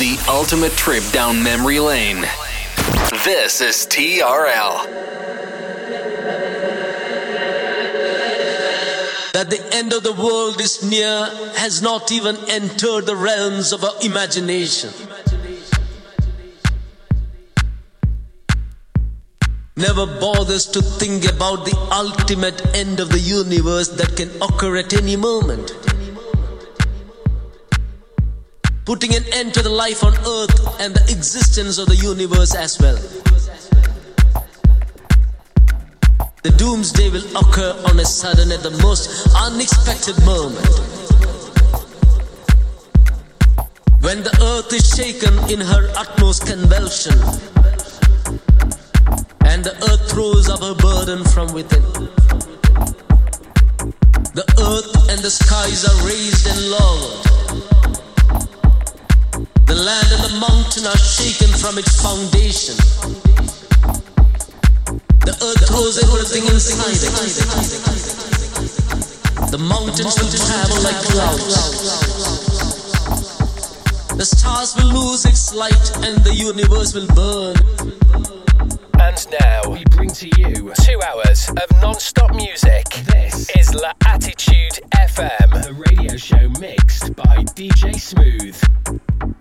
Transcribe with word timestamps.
The 0.00 0.18
ultimate 0.30 0.72
trip 0.72 1.04
down 1.12 1.42
memory 1.42 1.78
lane. 1.78 2.22
This 3.22 3.60
is 3.60 3.86
TRL. 3.86 4.86
That 9.34 9.50
the 9.50 9.62
end 9.74 9.92
of 9.92 10.02
the 10.02 10.14
world 10.14 10.58
is 10.58 10.82
near 10.82 11.28
has 11.56 11.82
not 11.82 12.10
even 12.12 12.38
entered 12.48 13.04
the 13.04 13.14
realms 13.14 13.74
of 13.74 13.84
our 13.84 13.92
imagination. 14.02 14.88
Never 19.76 20.06
bothers 20.06 20.64
to 20.68 20.80
think 20.80 21.30
about 21.30 21.66
the 21.66 21.76
ultimate 21.92 22.74
end 22.74 23.00
of 23.00 23.10
the 23.10 23.18
universe 23.18 23.88
that 23.88 24.16
can 24.16 24.30
occur 24.40 24.78
at 24.78 24.94
any 24.94 25.16
moment. 25.16 25.79
Putting 28.90 29.14
an 29.14 29.22
end 29.32 29.54
to 29.54 29.62
the 29.62 29.70
life 29.70 30.02
on 30.02 30.14
earth 30.26 30.80
and 30.80 30.92
the 30.92 31.02
existence 31.12 31.78
of 31.78 31.86
the 31.86 31.94
universe 31.94 32.56
as 32.56 32.76
well. 32.80 32.96
The 36.42 36.50
doomsday 36.58 37.08
will 37.10 37.36
occur 37.36 37.70
on 37.88 38.00
a 38.00 38.04
sudden 38.04 38.50
at 38.50 38.64
the 38.64 38.72
most 38.82 39.30
unexpected 39.36 40.18
moment. 40.26 40.66
When 44.02 44.24
the 44.24 44.36
earth 44.42 44.72
is 44.72 44.82
shaken 44.90 45.38
in 45.48 45.60
her 45.60 45.88
utmost 45.96 46.48
convulsion 46.48 47.14
and 49.46 49.62
the 49.62 49.78
earth 49.86 50.10
throws 50.10 50.48
up 50.48 50.62
her 50.66 50.74
burden 50.74 51.22
from 51.26 51.54
within. 51.54 51.86
The 54.34 54.46
earth 54.58 55.10
and 55.10 55.20
the 55.22 55.30
skies 55.30 55.84
are 55.86 56.04
raised 56.04 56.48
and 56.48 56.70
lowered. 56.70 57.29
The 59.70 59.76
land 59.76 60.10
and 60.10 60.24
the 60.24 60.34
mountain 60.40 60.84
are 60.84 60.98
shaken 60.98 61.46
from 61.46 61.78
its 61.78 62.02
foundation. 62.02 62.74
The 65.22 65.30
earth 65.30 65.62
throws 65.70 65.94
everything 66.02 66.42
inside 66.50 66.98
it. 66.98 67.14
The 69.52 69.58
mountains 69.58 70.18
will 70.18 70.26
travel 70.26 70.82
like 70.82 70.98
clouds. 71.06 71.54
The 74.16 74.24
stars 74.24 74.74
will 74.74 74.90
lose 74.90 75.24
its 75.24 75.54
light 75.54 75.96
and 75.98 76.18
the 76.24 76.34
universe 76.34 76.92
will 76.92 77.06
burn. 77.14 77.54
And 78.98 79.24
now 79.40 79.70
we 79.70 79.84
bring 79.94 80.10
to 80.10 80.26
you 80.36 80.72
two 80.82 81.00
hours 81.00 81.48
of 81.48 81.70
non-stop 81.80 82.34
music. 82.34 82.86
This 83.06 83.48
is 83.50 83.72
La 83.72 83.92
Attitude 84.04 84.80
FM, 84.96 85.62
the 85.62 85.74
radio 85.74 86.16
show 86.16 86.48
mixed 86.58 87.14
by 87.14 87.44
DJ 87.54 87.94
Smooth. 88.00 89.39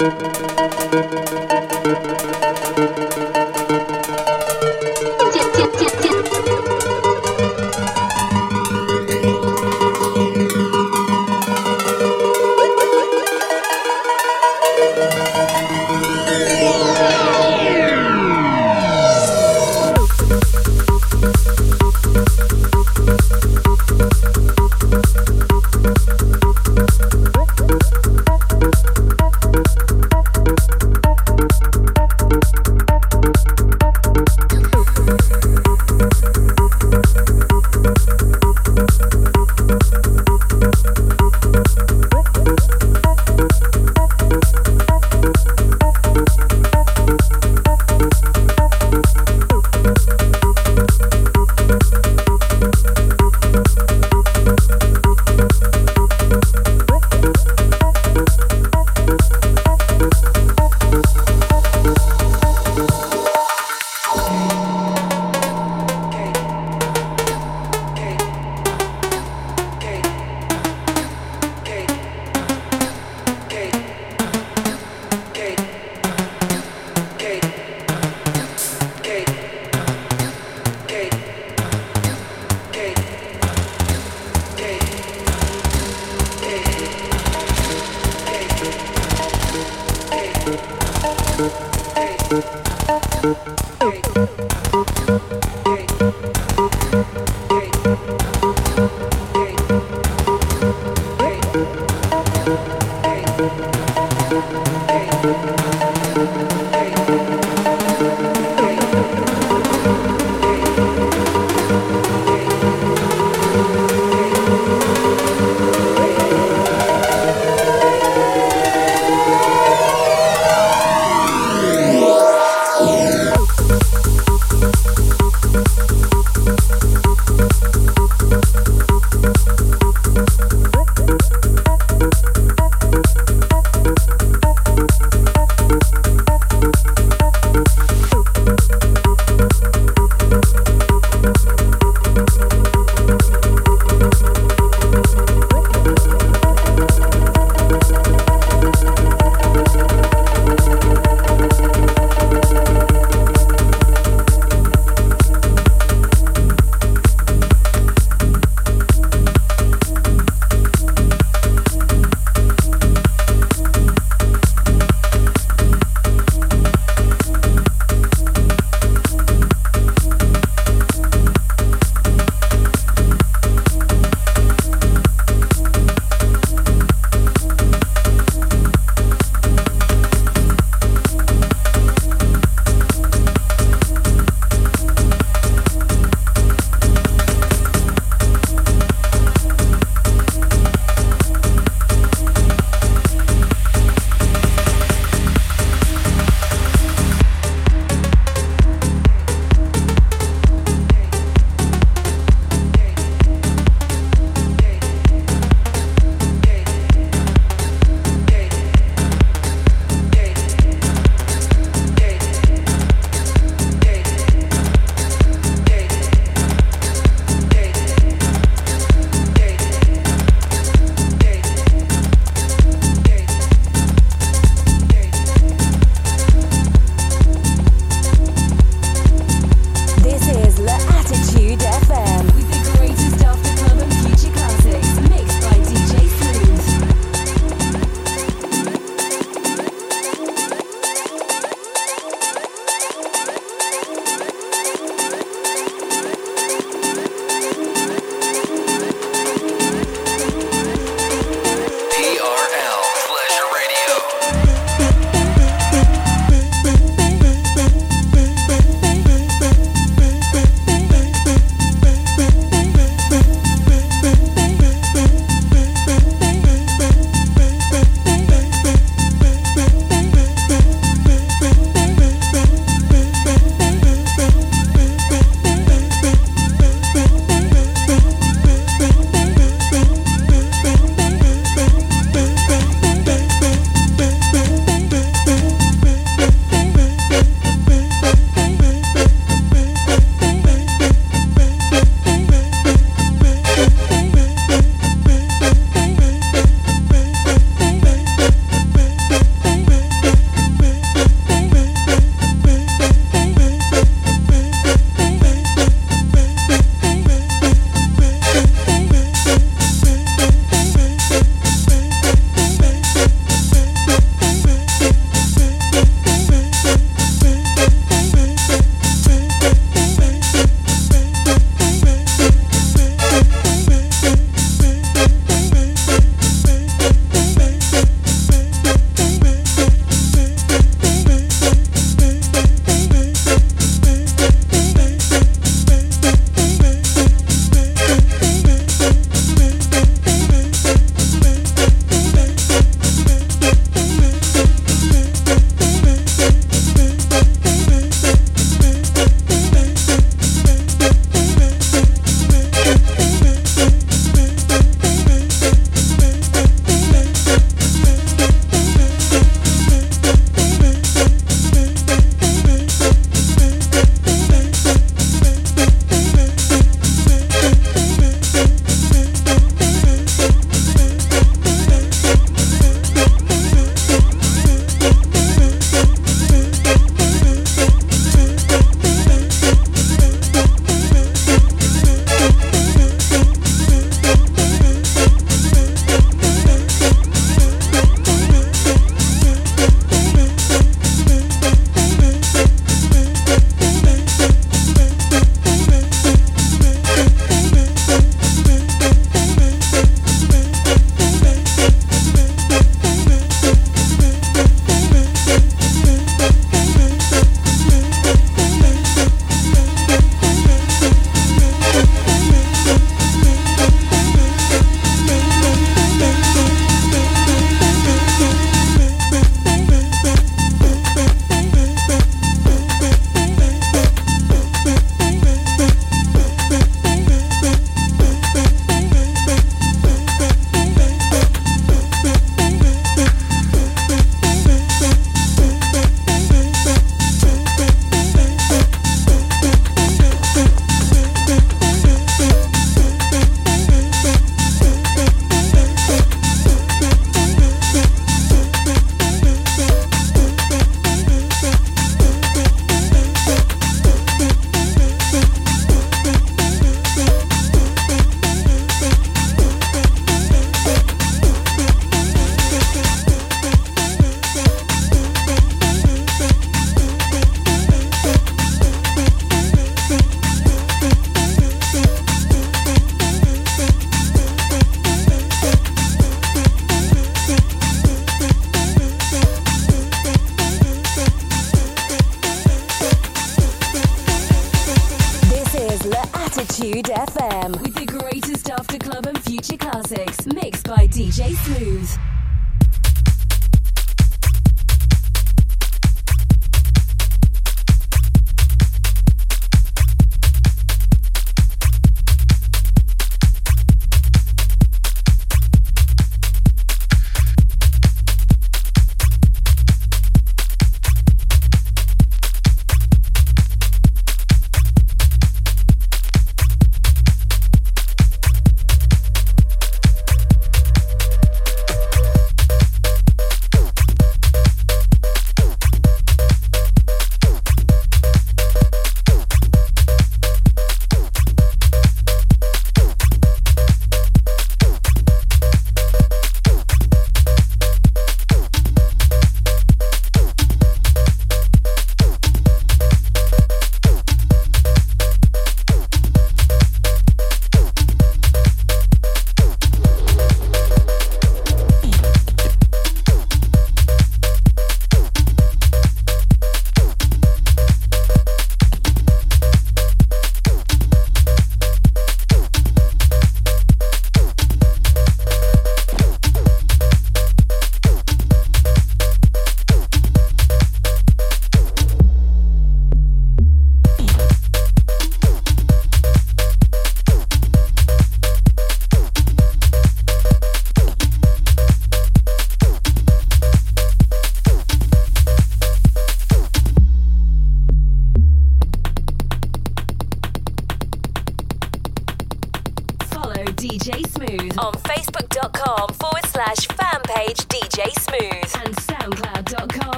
Thank 0.00 0.24
you. 2.24 2.29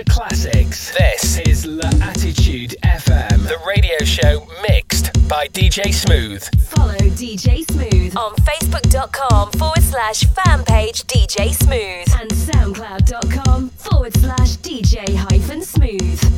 Classics. 0.00 0.90
This 0.96 1.38
is 1.40 1.66
La 1.66 1.90
Attitude 2.00 2.74
FM, 2.82 3.42
the 3.46 3.58
radio 3.66 3.98
show 4.04 4.46
mixed 4.66 5.12
by 5.28 5.48
DJ 5.48 5.92
Smooth. 5.92 6.42
Follow 6.62 6.94
DJ 6.94 7.70
Smooth 7.70 8.16
on 8.16 8.34
Facebook.com 8.36 9.52
forward 9.52 9.82
slash 9.82 10.24
fan 10.24 10.64
page 10.64 11.02
DJ 11.04 11.52
Smooth 11.52 12.08
and 12.20 12.30
SoundCloud.com 12.30 13.68
forward 13.68 14.14
slash 14.14 14.56
DJ 14.56 15.14
hyphen 15.14 15.60
Smooth. 15.60 16.31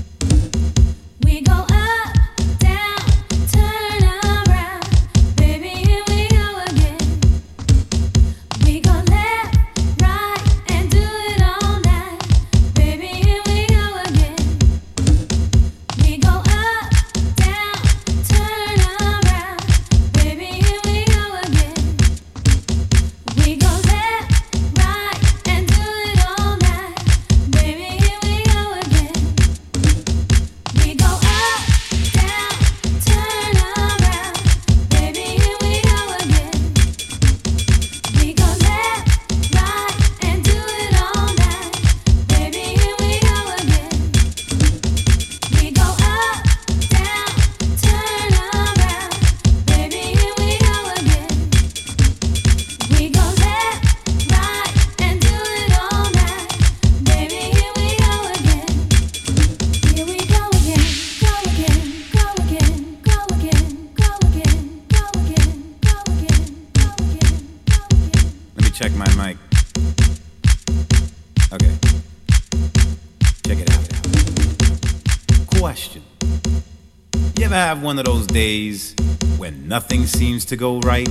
One 77.82 77.98
of 77.98 78.04
those 78.04 78.26
days 78.26 78.94
when 79.36 79.68
nothing 79.68 80.06
seems 80.06 80.44
to 80.46 80.56
go 80.56 80.80
right? 80.80 81.08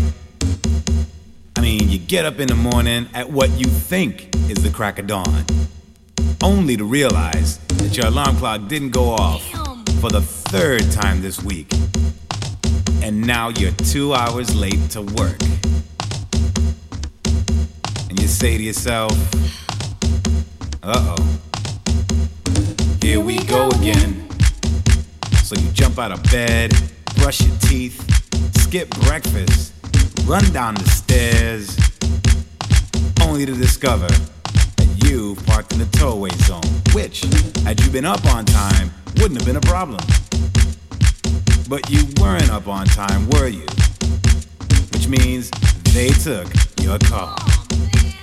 I 1.55 1.61
mean, 1.61 1.89
you 1.89 1.97
get 1.97 2.25
up 2.25 2.39
in 2.39 2.47
the 2.47 2.55
morning 2.55 3.07
at 3.13 3.29
what 3.29 3.49
you 3.51 3.65
think 3.65 4.35
is 4.49 4.63
the 4.63 4.69
crack 4.69 4.99
of 4.99 5.07
dawn, 5.07 5.45
only 6.43 6.77
to 6.77 6.83
realize 6.83 7.57
that 7.67 7.97
your 7.97 8.07
alarm 8.07 8.37
clock 8.37 8.67
didn't 8.67 8.91
go 8.91 9.11
off 9.11 9.43
for 9.99 10.09
the 10.09 10.21
third 10.21 10.89
time 10.91 11.21
this 11.21 11.41
week. 11.41 11.71
And 13.01 13.25
now 13.25 13.49
you're 13.49 13.71
two 13.71 14.13
hours 14.13 14.55
late 14.55 14.89
to 14.91 15.01
work. 15.01 15.41
And 18.09 18.19
you 18.19 18.27
say 18.27 18.57
to 18.57 18.63
yourself, 18.63 19.13
uh 20.83 21.15
oh, 21.17 21.39
here 23.01 23.19
we 23.19 23.37
go 23.45 23.69
again. 23.69 24.32
So 25.53 25.61
you 25.61 25.71
jump 25.71 25.99
out 25.99 26.11
of 26.11 26.23
bed, 26.31 26.73
brush 27.17 27.41
your 27.41 27.55
teeth, 27.59 28.01
skip 28.61 28.89
breakfast, 29.01 29.73
run 30.25 30.43
down 30.51 30.73
the 30.73 30.89
stairs, 30.89 31.77
only 33.21 33.45
to 33.45 33.53
discover 33.53 34.07
that 34.07 35.05
you 35.05 35.35
parked 35.45 35.73
in 35.73 35.77
the 35.79 35.85
towaway 35.91 36.31
zone, 36.47 36.63
which, 36.93 37.23
had 37.65 37.79
you 37.81 37.91
been 37.91 38.05
up 38.05 38.25
on 38.33 38.45
time, 38.45 38.89
wouldn't 39.17 39.39
have 39.39 39.45
been 39.45 39.57
a 39.57 39.61
problem. 39.61 39.99
But 41.69 41.87
you 41.87 42.03
weren't 42.19 42.49
up 42.49 42.67
on 42.67 42.87
time, 42.87 43.29
were 43.29 43.47
you? 43.47 43.67
Which 44.91 45.07
means 45.07 45.51
they 45.93 46.09
took 46.09 46.47
your 46.81 46.97
car. 46.97 47.37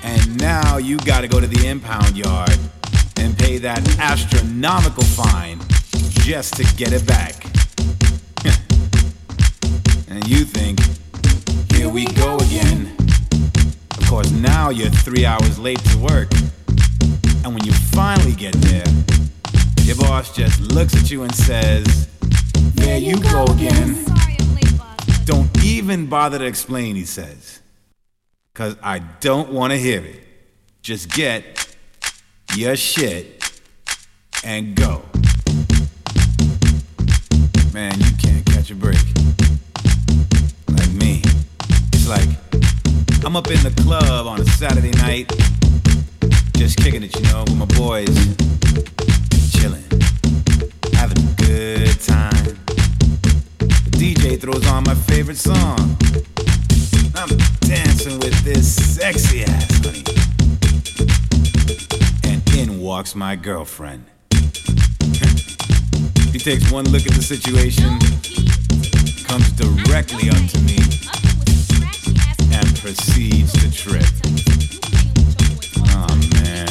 And 0.02 0.40
now 0.40 0.78
you 0.78 0.96
gotta 0.98 1.28
go 1.28 1.38
to 1.38 1.46
the 1.46 1.68
impound 1.68 2.16
yard 2.16 2.58
and 3.18 3.38
pay 3.38 3.58
that 3.58 3.86
astronomical 4.00 5.04
fine 5.04 5.60
just 6.22 6.54
to 6.54 6.64
get 6.76 6.92
it 6.92 7.06
back. 7.06 7.44
and 10.08 10.26
you 10.28 10.44
think, 10.44 10.78
here 11.72 11.88
we 11.88 12.04
go 12.06 12.36
again. 12.36 12.94
Of 13.98 14.06
course, 14.06 14.30
now 14.30 14.70
you're 14.70 14.90
three 14.90 15.24
hours 15.24 15.58
late 15.58 15.78
to 15.90 15.98
work. 15.98 16.30
And 17.44 17.54
when 17.54 17.64
you 17.64 17.72
finally 17.72 18.32
get 18.32 18.54
there, 18.54 18.84
your 19.82 19.96
boss 19.96 20.34
just 20.34 20.60
looks 20.60 20.94
at 20.94 21.10
you 21.10 21.22
and 21.22 21.34
says, 21.34 22.08
There 22.74 22.98
you 22.98 23.18
go 23.20 23.44
again. 23.44 24.04
Don't 25.24 25.50
even 25.64 26.06
bother 26.06 26.38
to 26.38 26.44
explain, 26.44 26.96
he 26.96 27.04
says. 27.04 27.60
Cause 28.54 28.76
I 28.82 28.98
don't 28.98 29.52
wanna 29.52 29.76
hear 29.76 30.04
it. 30.04 30.20
Just 30.82 31.10
get 31.10 31.76
your 32.54 32.76
shit 32.76 33.60
and 34.44 34.74
go. 34.74 35.09
Man, 37.72 38.00
you 38.00 38.10
can't 38.18 38.44
catch 38.46 38.72
a 38.72 38.74
break. 38.74 38.98
Like 40.70 40.90
me. 40.92 41.22
It's 41.92 42.08
like 42.08 42.28
I'm 43.24 43.36
up 43.36 43.48
in 43.48 43.62
the 43.62 43.72
club 43.84 44.26
on 44.26 44.40
a 44.40 44.44
Saturday 44.44 44.90
night, 44.90 45.28
just 46.56 46.78
kicking 46.78 47.04
it, 47.04 47.14
you 47.14 47.22
know, 47.30 47.44
with 47.44 47.56
my 47.56 47.66
boys, 47.66 48.08
chilling, 49.52 49.84
having 50.94 51.18
a 51.18 51.34
good 51.36 52.00
time. 52.00 52.58
The 53.58 53.90
DJ 53.92 54.40
throws 54.40 54.66
on 54.66 54.82
my 54.82 54.94
favorite 54.94 55.38
song. 55.38 55.96
I'm 57.14 57.28
dancing 57.60 58.18
with 58.18 58.42
this 58.42 58.96
sexy 58.96 59.44
ass 59.44 59.84
honey. 59.84 60.04
And 62.24 62.42
in 62.56 62.80
walks 62.80 63.14
my 63.14 63.36
girlfriend. 63.36 64.06
He 66.32 66.38
takes 66.38 66.70
one 66.70 66.84
look 66.90 67.06
at 67.06 67.12
the 67.12 67.22
situation, 67.22 67.98
comes 69.24 69.50
directly 69.52 70.30
up 70.30 70.42
to 70.50 70.58
me, 70.60 70.78
and 72.54 72.68
proceeds 72.78 73.52
to 73.52 73.70
trip. 73.70 74.06
Oh 75.90 76.14
man. 76.34 76.68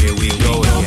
Here 0.00 0.14
we 0.14 0.28
go 0.42 0.77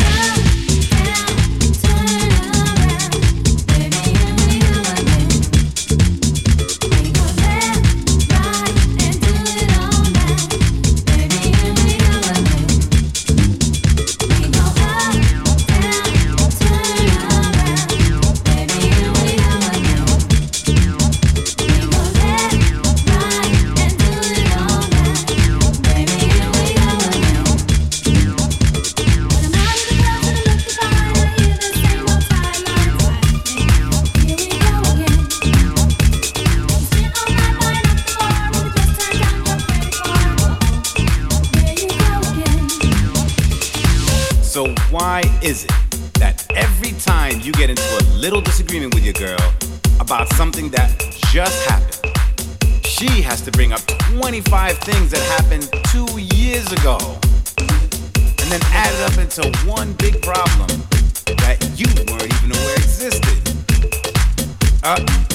about 50.22 50.36
something 50.36 50.70
that 50.70 51.00
just 51.32 51.68
happened, 51.68 52.86
she 52.86 53.24
has 53.24 53.42
to 53.42 53.50
bring 53.50 53.74
up 53.74 53.80
25 54.14 54.78
things 54.80 55.10
that 55.10 55.22
happened 55.40 55.68
two 55.90 56.06
years 56.20 56.72
ago 56.72 56.98
and 57.58 58.52
then 58.52 58.62
add 58.66 58.94
it 58.94 59.12
up 59.12 59.18
into 59.18 59.42
one 59.68 59.94
big 59.94 60.22
problem 60.22 60.68
that 61.26 61.58
you 61.76 61.88
weren't 62.06 62.32
even 62.36 62.52
aware 62.56 62.76
existed? 62.76 63.34
Uh, 64.84 65.31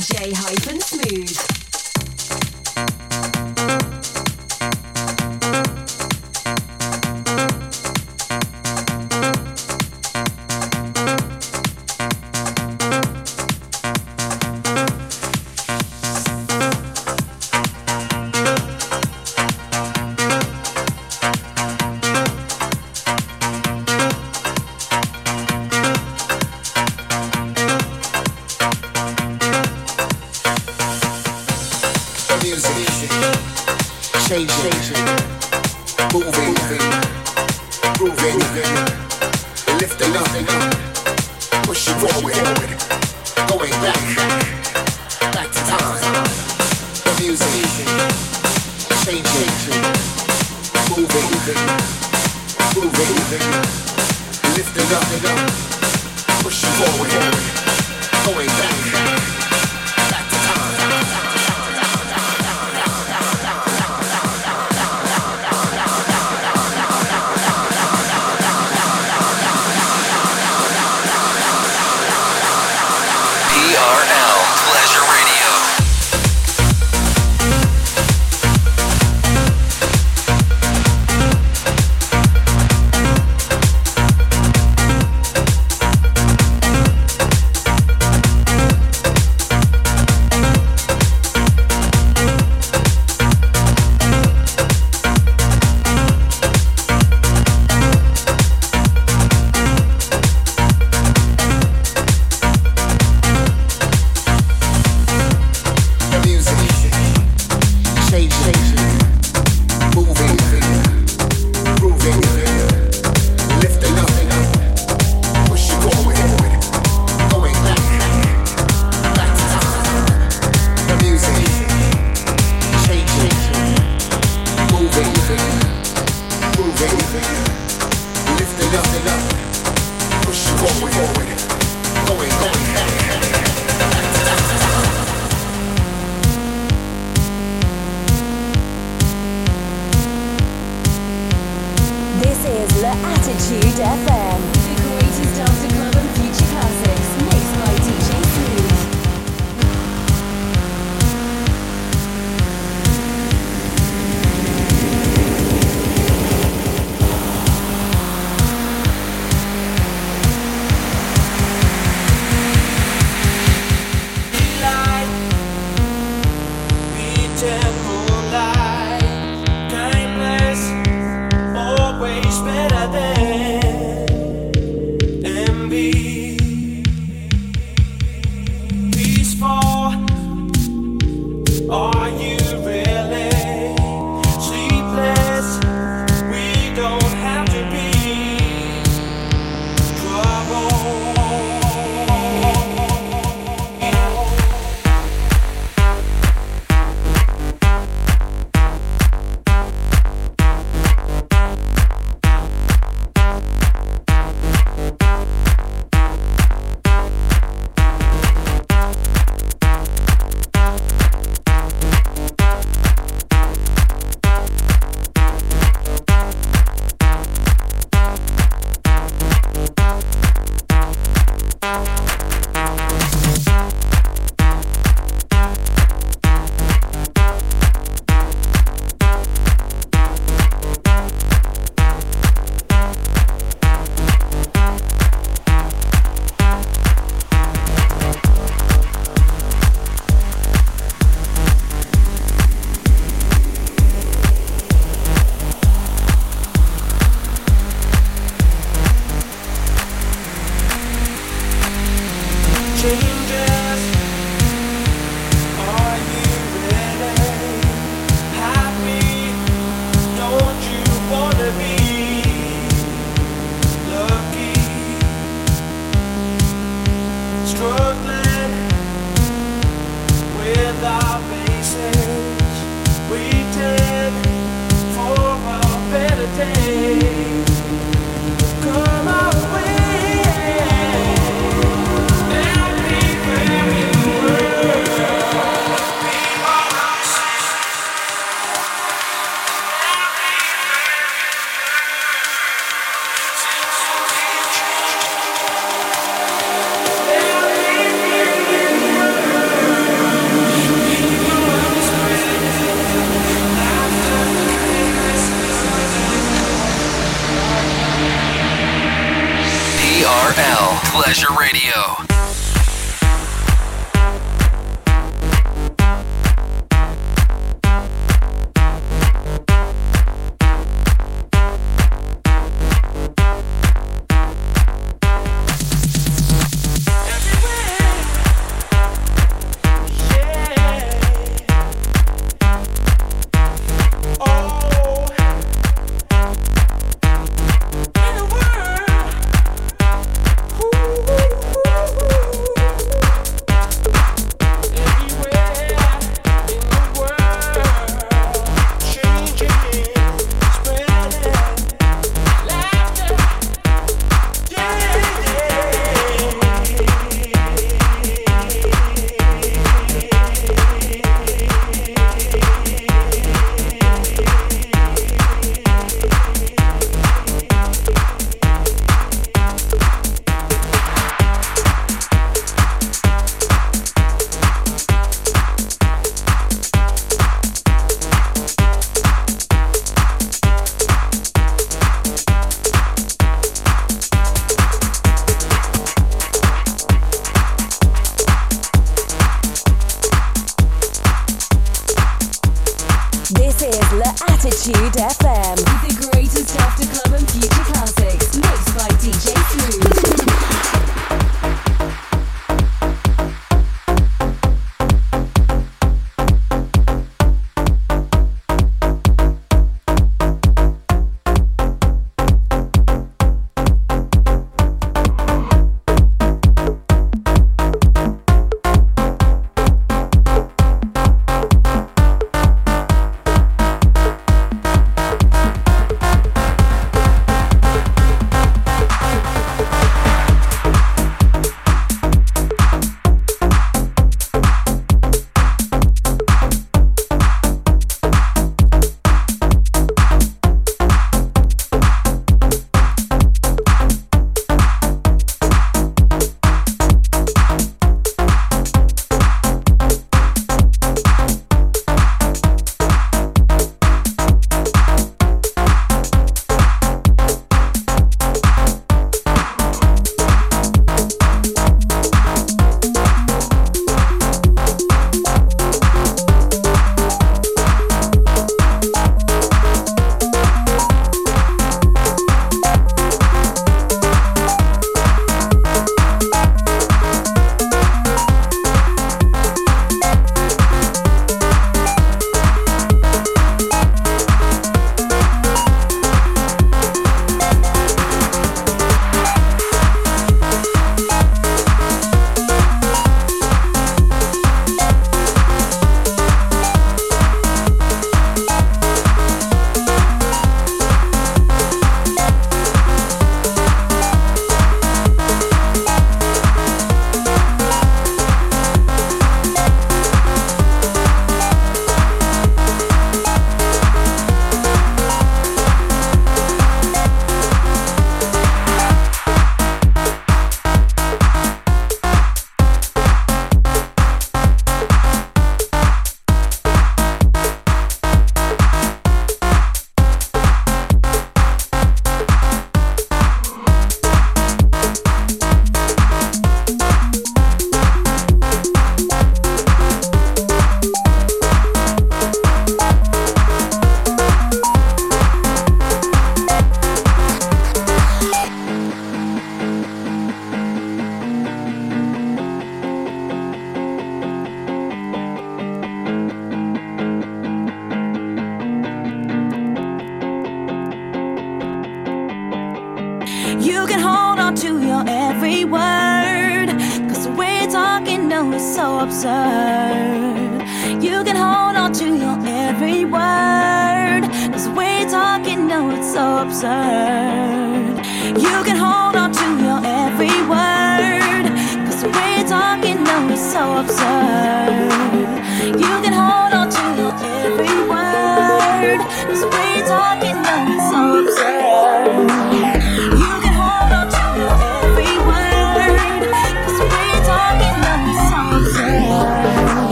DJ-Smooth. 0.00 1.69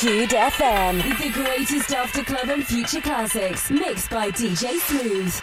Attitude 0.00 0.30
FM 0.30 1.18
the 1.18 1.28
greatest 1.28 1.92
after 1.92 2.22
club 2.24 2.48
and 2.48 2.66
future 2.66 3.02
classics 3.02 3.70
mixed 3.70 4.08
by 4.08 4.30
DJ 4.30 4.78
Smooth. 4.78 5.42